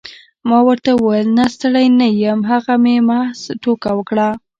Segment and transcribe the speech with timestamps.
[0.49, 4.27] ما ورته وویل نه ستړی نه یم هغه مې محض ټوکه وکړه.